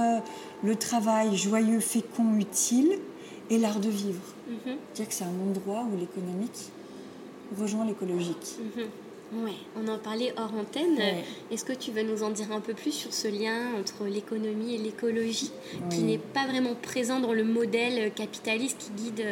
[0.62, 2.98] le travail joyeux, fécond, utile
[3.50, 4.22] et l'art de vivre.
[4.48, 4.76] Mm -hmm.
[4.92, 6.70] C'est-à-dire que c'est un endroit où l'économique
[7.60, 8.46] rejoint l'écologique.
[8.58, 8.88] Mm -hmm.
[9.42, 10.96] Oui, on en parlait hors antenne.
[10.96, 11.24] Ouais.
[11.50, 14.74] Est-ce que tu veux nous en dire un peu plus sur ce lien entre l'économie
[14.74, 15.80] et l'écologie, Oui.
[15.90, 19.24] qui n'est pas vraiment présent dans le modèle capitaliste qui guide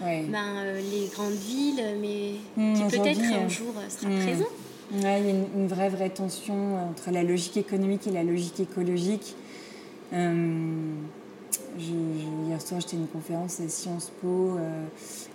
[0.00, 0.24] Ouais.
[0.28, 4.18] ben, euh, les grandes villes, mais Mmh, qui peut-être un euh, jour euh, sera mmh.
[4.18, 4.48] présent?
[4.94, 8.24] Ouais, il y a une, une vraie, vraie tension entre la logique économique et la
[8.24, 9.36] logique écologique.
[10.12, 10.94] Euh,
[11.78, 14.84] je- hier soir, j'étais à une conférence à Sciences Po euh,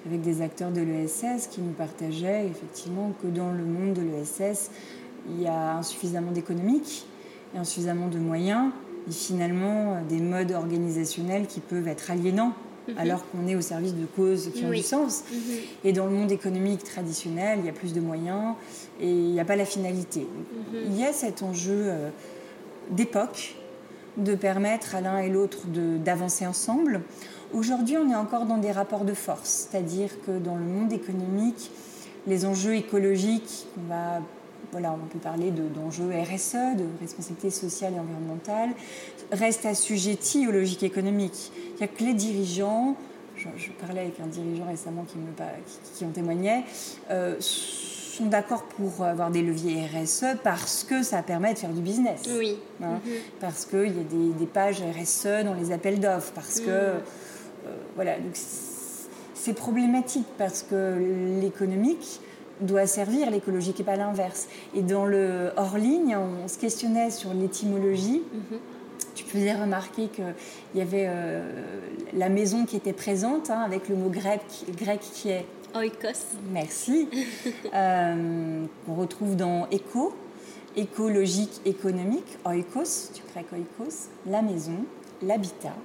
[0.05, 4.69] avec des acteurs de l'ESS qui nous partageaient effectivement que dans le monde de l'ESS,
[5.29, 7.05] il y a insuffisamment d'économique
[7.55, 8.71] et insuffisamment de moyens
[9.09, 12.53] et finalement euh, des modes organisationnels qui peuvent être aliénants
[12.87, 12.97] Mhm.
[12.99, 14.77] alors qu'on est au service de causes qui ont Oui.
[14.77, 15.25] du sens.
[15.29, 15.39] Mhm.
[15.83, 18.53] Et dans le monde économique traditionnel, il y a plus de moyens
[19.01, 20.21] et il n'y a pas la finalité.
[20.21, 20.79] Mhm.
[20.91, 22.09] Il y a cet enjeu euh,
[22.91, 23.55] d'époque
[24.17, 27.01] de permettre à l'un et l'autre d'avancer ensemble.
[27.53, 31.71] Aujourd'hui, on est encore dans des rapports de force, c'est-à-dire que dans le monde économique,
[32.25, 34.21] les enjeux écologiques, on va
[34.71, 38.69] voilà, on peut parler de- d'enjeux RSE, de responsabilité sociale et environnementale,
[39.31, 41.51] restent assujettis aux logiques économiques.
[41.79, 42.95] A que les dirigeants,
[43.37, 45.31] je, parlais avec un dirigeant récemment qui, me,
[45.95, 46.63] qui en témoignait,
[47.11, 47.35] euh,
[48.17, 52.21] sont d'accord pour avoir des leviers RSE parce que ça permet de faire du business.
[52.37, 52.57] Oui.
[52.83, 53.11] Hein, Mhm.
[53.39, 56.65] Parce qu'il y a des, des pages RSE dans les appels d'offres, parce que.
[56.69, 57.01] Mhm.
[57.67, 60.97] euh, voilà, donc c'est- problématique parce que
[61.41, 62.19] l'économique
[62.59, 64.49] doit servir l'écologique et pas l'inverse.
[64.75, 68.23] Et dans le hors ligne, on se questionnait sur l'étymologie.
[68.33, 68.59] Mhm.
[69.15, 70.25] Tu faisais remarquer qu'il
[70.75, 71.49] y avait euh,
[72.13, 74.41] la maison qui était présente hein, avec le mot grec,
[74.77, 75.45] grec qui est
[75.77, 76.37] Oikos.
[76.51, 77.07] Merci.
[77.73, 80.15] euh, on retrouve dans éco,
[80.75, 84.85] écologique, économique, oikos, du grec oikos, la maison,
[85.21, 85.75] l'habitat.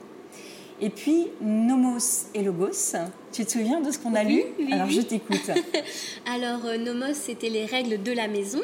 [0.84, 2.96] Et puis nomos et logos.
[3.32, 4.94] Tu te souviens de ce qu'on a Oui, lu oui, Alors oui.
[4.94, 5.48] je t'écoute.
[6.26, 8.60] Alors, euh, nomos, c'était les règles de la maison,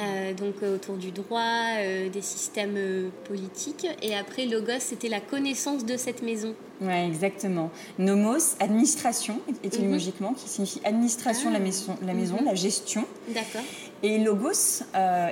[0.00, 1.76] euh, donc euh, autour du droit,
[2.12, 3.86] des systèmes politiques.
[4.02, 6.52] Et après, logos, c'était la connaissance de cette maison.
[6.80, 7.70] Oui, exactement.
[7.96, 11.64] Nomos, administration, étymologiquement, qui signifie administration de la Ah.
[11.64, 12.44] maison, la, maison Mhm.
[12.44, 13.04] la gestion.
[13.28, 13.62] D'accord.
[14.02, 14.82] Et logos,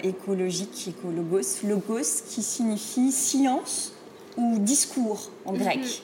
[0.05, 3.93] écologique, écologos, logos qui signifie silence
[4.37, 6.03] ou discours en grec.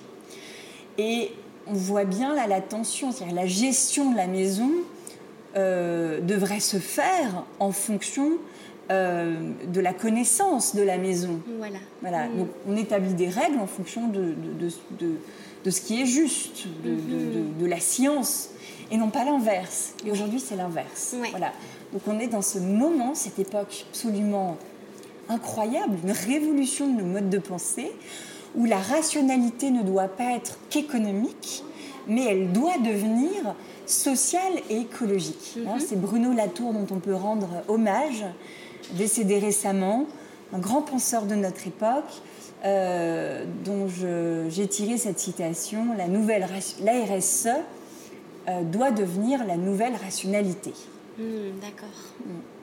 [0.98, 1.32] Et
[1.66, 4.70] on voit bien là la tension, c'est-à-dire la gestion de la maison
[5.56, 8.32] euh, devrait se faire en fonction
[8.90, 9.35] euh,
[9.66, 11.40] de la connaissance de la maison.
[11.59, 11.78] Voilà.
[12.02, 12.28] voilà.
[12.28, 12.38] Mm.
[12.38, 14.68] Donc on établit des règles en fonction de, de,
[15.00, 15.14] de,
[15.64, 17.59] de ce qui est juste, mm-hmm.
[17.59, 18.50] de, la science,
[18.92, 19.94] et non pas l'inverse.
[20.06, 21.16] Et aujourd'hui c'est l'inverse.
[21.30, 21.52] Voilà.
[21.92, 24.56] Donc on est dans ce moment, cette époque absolument
[25.28, 27.90] incroyable, une révolution de nos modes de pensée,
[28.57, 31.62] où la rationalité ne doit pas être qu'économique,
[32.09, 33.55] mais elle doit devenir
[33.87, 35.59] sociale et écologique.
[35.66, 35.81] Hein, mhm.
[35.81, 38.25] C'est Bruno Latour dont on peut rendre hommage,
[38.92, 40.07] décédé récemment,
[40.53, 42.23] un grand penseur de notre époque,
[42.64, 43.87] euh, dont
[44.49, 46.47] j'ai tiré cette citation, la nouvelle
[46.83, 47.49] la RSE
[48.49, 50.73] euh, doit devenir la nouvelle rationalité.
[51.19, 51.88] Hmm, d'accord.
[52.25, 52.56] Hmm.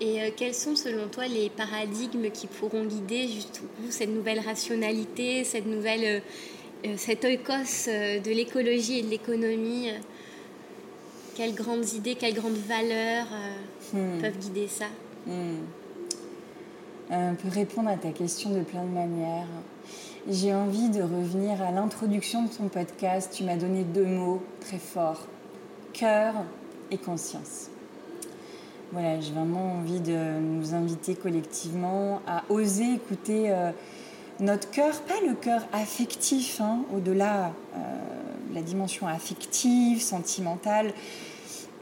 [0.00, 5.44] Et euh, quels sont selon toi les paradigmes qui pourront guider justement cette nouvelle rationalité,
[5.44, 9.90] cette nouvelle, euh, euh, cet oikos de l'écologie et de l'économie
[11.34, 13.28] Quelles grandes idées, quelles grandes valeurs
[13.92, 14.20] hmm.
[14.20, 14.86] peuvent guider ça?
[15.26, 15.60] Hmm.
[17.10, 19.46] On peut répondre à ta question de plein de manières.
[20.30, 23.32] J'ai envie de revenir à l'introduction de ton podcast.
[23.36, 25.26] Tu m'as donné deux mots très forts
[25.92, 26.34] cœur
[26.90, 27.71] et conscience.
[28.92, 33.70] Voilà, j'ai vraiment envie de nous inviter collectivement à oser écouter euh,
[34.38, 37.78] notre cœur, pas le cœur affectif, hein, au-delà euh,
[38.52, 40.92] la dimension affective, sentimentale.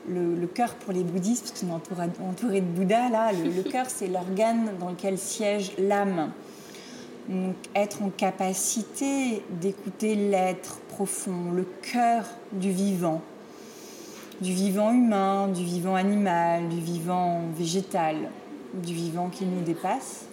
[0.08, 4.06] Le, cœur pour les bouddhistes, parce qu'on est entouré, de Bouddha, là, le cœur c'est
[4.06, 6.30] l'organe dans lequel siège l'âme.
[7.28, 13.20] Donc être en capacité d'écouter l'être profond, le cœur du vivant
[14.40, 18.16] du vivant humain, du vivant animal, du vivant végétal,
[18.74, 20.24] du vivant qui nous dépasse,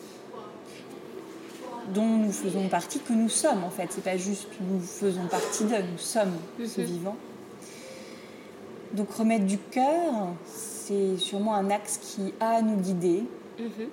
[1.93, 3.87] dont nous faisons partie, que nous sommes en fait.
[3.89, 6.87] C'est pas juste nous faisons partie de, nous sommes ce mhm.
[6.87, 7.15] vivant.
[8.93, 13.23] Donc remettre du cœur, c'est sûrement un axe qui a à nous guider.
[13.59, 13.87] Mhm.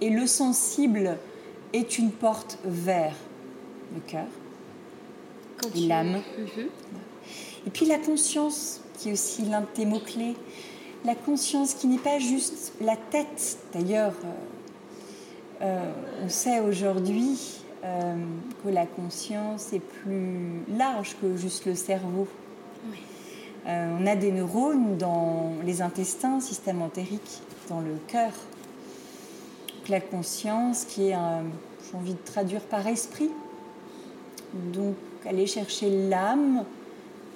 [0.00, 1.18] Et le sensible
[1.72, 3.14] est une porte vers
[3.94, 4.26] le cœur,
[5.76, 6.22] l'âme.
[6.38, 6.68] Mhm.
[7.66, 10.34] Et puis la conscience, qui est aussi l'un de tes mots-clés.
[11.04, 13.58] La conscience qui n'est pas juste la tête.
[13.74, 14.14] D'ailleurs,
[15.60, 15.92] euh, euh,
[16.24, 18.14] on sait aujourd'hui euh,
[18.64, 22.26] que la conscience est plus large que juste le cerveau.
[23.66, 28.32] on a des neurones dans les intestins, système entérique, dans le cœur.
[29.90, 31.16] la conscience qui est,
[31.90, 33.30] j'ai envie de traduire par esprit.
[34.72, 36.64] Donc aller chercher l'âme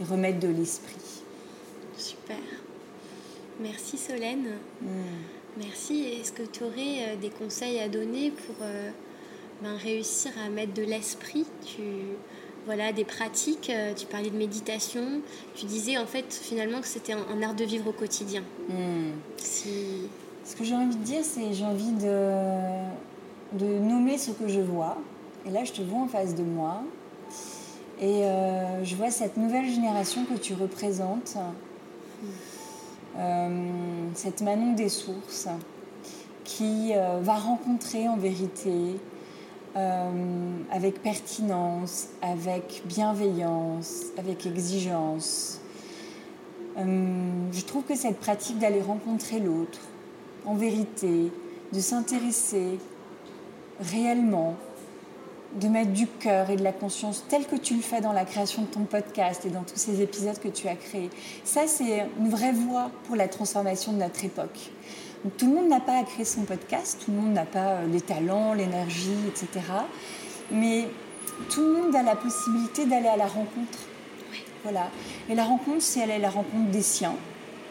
[0.00, 1.07] et remettre de l'esprit.
[1.98, 2.36] Super.
[3.60, 4.54] Merci Solène.
[4.80, 4.86] Mm.
[5.58, 6.04] Merci.
[6.20, 8.90] Est-ce que tu aurais euh, des conseils à donner pour euh,
[9.62, 11.44] ben, réussir à mettre de l'esprit?
[11.66, 11.82] Tu,
[12.66, 15.20] voilà, des pratiques, euh, tu parlais de méditation,
[15.56, 18.42] tu disais en fait finalement que c'était un, art de vivre au quotidien.
[18.68, 19.10] Mm.
[19.36, 24.60] Ce que j'ai envie de dire, c'est j'ai envie de, de nommer ce que je
[24.60, 24.96] vois.
[25.44, 26.82] Et là, je te vois en face de moi.
[28.00, 28.22] Et
[28.84, 31.36] je vois cette nouvelle génération que tu représentes,
[33.16, 33.48] euh,
[34.14, 35.48] cette Manon des sources
[36.44, 38.96] qui euh, va rencontrer en vérité
[39.76, 40.10] euh,
[40.70, 45.60] avec pertinence, avec bienveillance, avec exigence.
[46.76, 49.80] je trouve que cette pratique d'aller rencontrer l'autre,
[50.46, 51.32] en vérité,
[51.72, 52.78] de s'intéresser
[53.80, 54.54] réellement
[55.60, 58.24] de mettre du cœur et de la conscience tel que tu le fais dans la
[58.24, 61.10] création de ton podcast et dans tous ces épisodes que tu as créés.
[61.44, 64.70] Ça, c'est une vraie voie pour la transformation de notre époque.
[65.36, 67.86] tout le monde n'a pas à créer son podcast, tout le monde n'a pas euh,
[67.88, 69.66] les talents, l'énergie, etc.
[70.50, 70.88] Mais
[71.50, 73.78] tout le monde a la possibilité d'aller à la rencontre.
[74.62, 74.90] Voilà.
[75.28, 77.14] Et la rencontre, c'est aller à la rencontre des siens,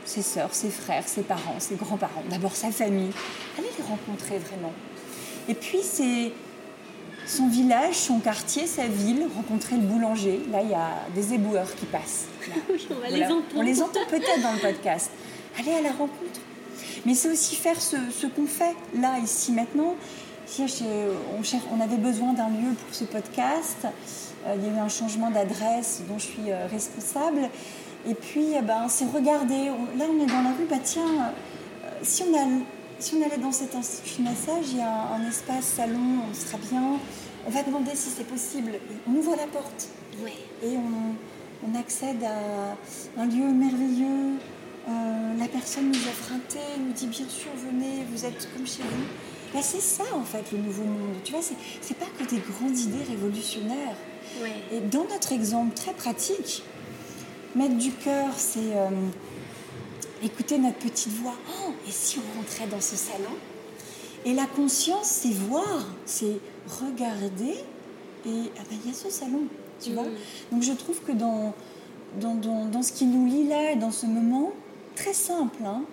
[0.05, 3.11] ses sœurs, ses frères, ses parents, ses grands-parents, d'abord sa famille.
[3.57, 4.73] Allez les rencontrer vraiment.
[5.49, 6.31] Et puis, c'est
[7.27, 10.41] son village, son quartier, sa ville, rencontrer le boulanger.
[10.51, 12.25] Là, il y a des éboueurs qui passent.
[12.69, 15.11] on, les on les entend peut-être dans le podcast.
[15.59, 16.39] Aller à la rencontre.
[17.05, 19.95] Mais c'est aussi faire ce, qu'on fait là, ici, maintenant.
[20.59, 23.85] on, avait besoin d'un lieu pour ce podcast.
[24.45, 27.49] Euh, il y a eu un changement d'adresse dont je suis euh, responsable.
[28.07, 29.65] Et puis, eh ben, c'est regarder.
[29.97, 30.65] Là, on est dans la rue.
[30.69, 32.45] Bah, tiens, euh, si on a
[32.99, 36.33] si on allait dans cet institut de massage, il y a un, espace salon, on
[36.33, 36.99] sera bien.
[37.45, 38.71] On va demander si c'est possible.
[39.07, 39.89] On ouvre la porte.
[40.63, 41.15] Et on,
[41.77, 44.37] accède à un lieu merveilleux.
[44.87, 48.65] Euh, la personne nous offre un thé, nous dit bien sûr, venez, vous êtes comme
[48.65, 49.61] chez vous.
[49.61, 51.15] c'est ça en fait le nouveau monde.
[51.23, 51.41] Tu vois,
[51.81, 53.95] c'est pas que des grandes idées révolutionnaires.
[54.71, 56.63] Et dans notre exemple très pratique,
[57.55, 58.89] mettre du cœur, c'est euh,
[60.23, 61.35] écouter notre petite voix.
[61.49, 63.35] Oh, et si on rentrait dans ce salon?
[64.25, 67.55] Et la conscience, c'est voir, c'est regarder.
[68.25, 69.43] Et ah ben, il y a ce salon,
[69.81, 70.03] tu vois?
[70.03, 70.15] Mm.
[70.51, 71.53] Donc je trouve que dans,
[72.19, 74.51] dans, dans, ce qui nous lie là, dans ce moment,
[74.95, 75.83] très simple, hein,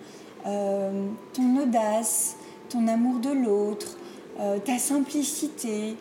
[0.45, 2.35] euh, ton audace,
[2.69, 3.97] ton amour de l'autre,
[4.39, 5.95] euh, ta simplicité,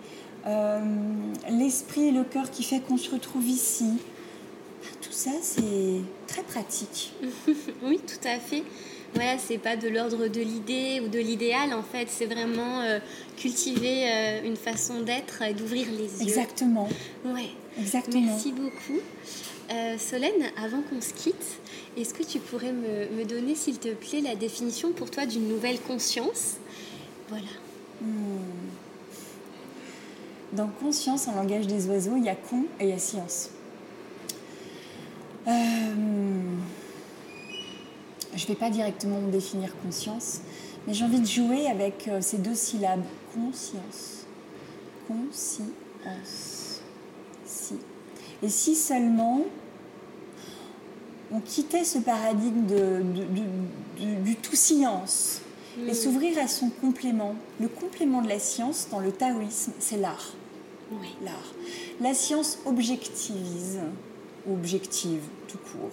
[0.46, 0.80] euh,
[1.50, 3.98] l'esprit et le cœur qui fait qu'on se retrouve ici.
[5.04, 7.12] Tout ça, c'est très pratique.
[7.82, 8.62] oui, tout à fait.
[9.14, 12.82] Voilà, c'est pas de l'ordre de l'idée ou de l'idéal en fait, c'est vraiment
[13.36, 16.22] cultiver une façon d'être et d'ouvrir les yeux.
[16.22, 16.88] Exactement.
[17.24, 17.50] Ouais.
[17.78, 18.22] Exactement.
[18.22, 18.98] Merci beaucoup.
[19.98, 21.60] Solène, avant qu'on se quitte,
[21.96, 25.46] est-ce que tu pourrais me, me donner, s'il te plaît, la définition pour toi d'une
[25.46, 26.56] nouvelle conscience?
[27.28, 27.44] Voilà.
[28.02, 28.38] Hmm.
[30.52, 33.50] Dans conscience, en langage des oiseaux, il y a con et il y a science.
[35.46, 35.50] Euh,
[38.34, 40.40] je ne vais pas directement définir conscience,
[40.86, 43.04] mais j'ai envie de jouer avec euh, ces deux syllabes.
[43.34, 44.26] Conscience.
[45.06, 46.82] Conscience.
[47.44, 47.74] Si.
[48.42, 49.42] Et si seulement
[51.32, 53.02] on quittait ce paradigme de,
[54.22, 55.40] du tout science
[55.88, 57.34] et s'ouvrir à son complément.
[57.60, 60.32] Le complément de la science dans le taoïsme, c'est l'art.
[61.22, 61.54] L'art.
[62.00, 63.80] La science objectivise,
[64.50, 65.90] objective tout court,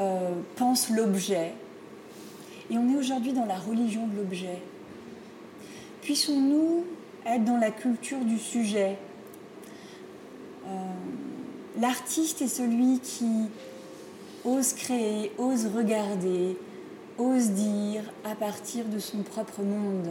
[0.00, 1.52] euh, pense l'objet.
[2.70, 4.58] Et on est aujourd'hui dans la religion de l'objet.
[6.02, 6.84] Puissons-nous
[7.26, 8.96] être dans la culture du sujet?
[10.66, 10.68] Euh,
[11.80, 13.48] L'artiste est celui qui
[14.44, 16.56] ose créer, ose regarder,
[17.18, 20.08] ose dire à partir de son propre monde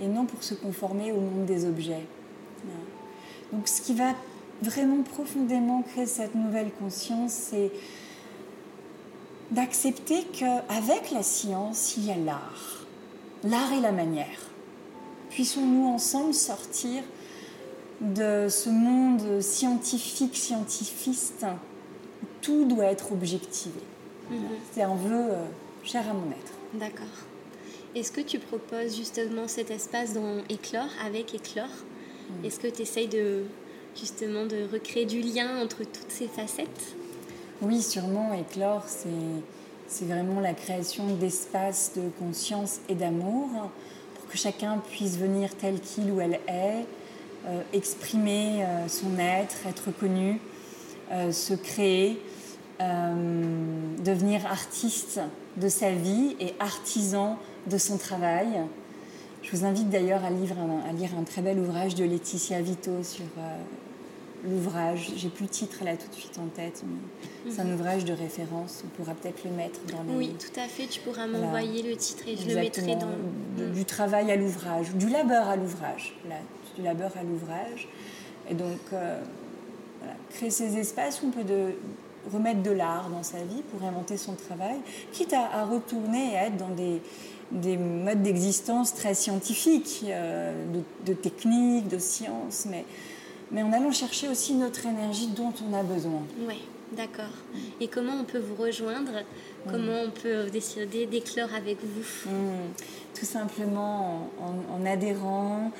[0.00, 2.06] et non pour se conformer au monde des objets.
[3.52, 4.14] Donc ce qui va
[4.62, 7.70] vraiment profondément créer cette nouvelle conscience, c'est
[9.50, 12.86] d'accepter qu'avec la science, il y a l'art.
[13.44, 14.38] L'art et la manière.
[15.30, 17.02] Puissons-nous ensemble sortir
[18.00, 21.46] de ce monde scientifique, scientifiste,
[22.40, 23.80] tout doit être objectivé.
[24.30, 24.38] Mhm.
[24.72, 25.44] C'est un vœu euh,
[25.84, 26.52] cher à mon être.
[26.74, 27.06] D'accord.
[27.94, 31.66] Est-ce que tu proposes justement cet espace dans Éclore, avec Éclore?
[31.66, 32.44] Mm.
[32.44, 33.42] Est-ce que tu essayes de,
[33.98, 36.96] justement de recréer du lien entre toutes ces facettes
[37.60, 38.32] Oui, sûrement.
[38.34, 38.84] Éclore,
[39.86, 43.48] c'est vraiment la création d'espaces de conscience et d'amour
[44.14, 46.86] pour que chacun puisse venir tel qu'il ou elle est,
[47.46, 50.40] euh, exprimer euh, son être, être connu,
[51.30, 52.18] se créer
[52.82, 55.20] euh, devenir artiste
[55.56, 57.38] de sa vie et artisan
[57.68, 58.48] de son travail.
[59.42, 63.24] Je vous invite d'ailleurs à, à, lire un très bel ouvrage de Laetitia Vito sur
[63.38, 63.56] euh,
[64.48, 65.12] l'ouvrage.
[65.16, 67.74] J'ai plus le titre là tout de suite en tête, mais c'est un mhm.
[67.74, 68.84] ouvrage de référence.
[68.84, 70.16] On pourra peut-être le mettre dans les...
[70.16, 70.86] Oui, tout à fait.
[70.86, 73.08] Tu pourras m'envoyer le titre et je le mettrai dans...
[73.56, 76.14] Du, du travail à l'ouvrage, du labeur à l'ouvrage.
[76.76, 77.88] Du labeur à l'ouvrage.
[78.48, 79.20] Et donc, euh,
[80.30, 81.74] créer ces espaces où on peut de,
[82.32, 84.76] remettre de l'art dans sa vie pour inventer son travail,
[85.12, 87.00] quitte à, retourner et à être dans des,
[87.50, 90.52] des modes d'existence très scientifiques, euh,
[91.04, 92.84] de, techniques, de sciences, mais,
[93.50, 96.22] mais en allant chercher aussi notre énergie dont on a besoin.
[96.46, 96.62] Oui,
[96.96, 97.34] d'accord.
[97.80, 99.12] Et comment on peut vous rejoindre
[99.70, 102.72] Comment on peut décider d'éclore avec vous mmh.
[103.14, 105.70] Tout simplement en adhérant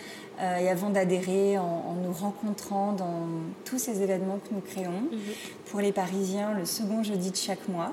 [0.40, 3.26] euh, et avant d'adhérer, en, nous rencontrant dans
[3.64, 4.90] tous ces événements que nous créons.
[4.90, 5.20] Mhm.
[5.66, 7.92] Pour les Parisiens, le second jeudi de chaque mois.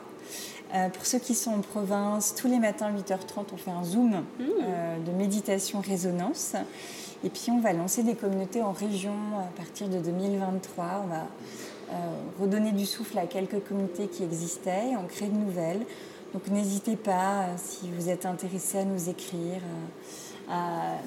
[0.73, 4.09] Euh, pour ceux qui sont en province, tous les matins 8h30, on fait un Zoom
[4.09, 4.23] mhm.
[4.39, 6.55] euh, de méditation résonance.
[7.23, 11.03] Et puis on va lancer des communautés en région à partir de 2023.
[11.03, 11.27] On va
[12.39, 15.85] redonner du souffle à quelques communautés qui existaient et en créer de nouvelles.
[16.33, 19.61] Donc n'hésitez pas, si vous êtes intéressé, à nous écrire.
[20.49, 20.97] à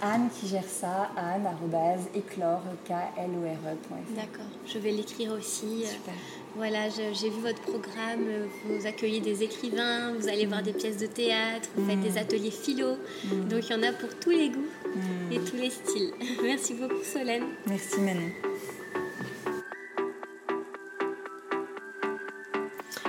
[0.00, 5.86] Anne qui gère ça, anne.éclore, k l o r e D'accord, je vais l'écrire aussi.
[5.86, 6.14] Super.
[6.54, 8.26] Voilà, j'ai vu votre programme,
[8.64, 12.22] vous accueillez des écrivains, vous allez voir des pièces de théâtre, vous faites des mm.
[12.22, 13.48] ateliers philo, mm.
[13.48, 15.32] donc il y en a pour tous les goûts mm.
[15.32, 16.12] et tous les styles.
[16.42, 17.44] Merci beaucoup Solène.
[17.66, 18.30] Merci Manon.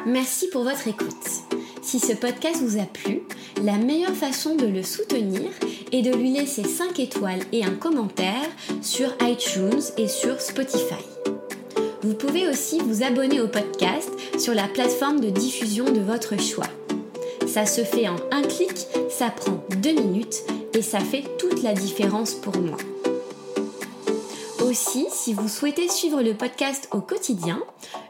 [0.10, 1.14] Merci pour votre écoute.
[1.84, 3.22] Si ce podcast vous a plu,
[3.62, 5.51] la meilleure façon de le soutenir
[5.91, 8.49] est de lui laisser 5 étoiles et un commentaire
[8.82, 11.05] sur iTunes et sur Spotify.
[12.01, 16.70] Vous pouvez aussi vous abonner au podcast sur la plateforme de diffusion de votre choix.
[17.45, 20.41] Ça se fait en un clic, ça prend deux minutes
[20.74, 22.78] et ça fait toute la différence pour moi.
[24.70, 27.59] Aussi, si vous souhaitez suivre le podcast au quotidien,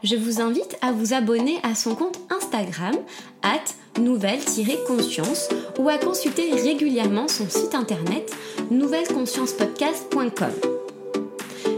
[0.02, 2.94] je vous invite à vous abonner à son compte Instagram,
[3.42, 3.64] at
[3.98, 5.48] nouvelle-conscience,
[5.78, 8.30] ou à consulter régulièrement son site internet
[8.70, 10.50] nouvelleconsciencepodcast.com.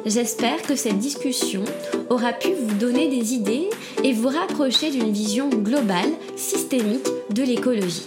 [0.04, 1.62] J'espère que cette discussion
[2.10, 3.70] aura pu vous donner des idées
[4.02, 8.06] et vous rapprocher d'une vision globale, systémique de l'écologie.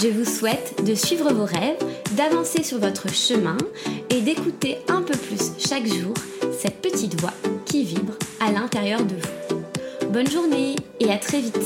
[0.00, 1.82] Je vous souhaite de suivre vos rêves,
[2.16, 3.56] d'avancer sur votre chemin
[4.10, 6.14] et d'écouter un peu plus chaque jour
[6.58, 7.34] cette petite voix
[7.66, 10.10] qui vibre à l'intérieur de vous.
[10.10, 11.58] Bonne journée et à très vite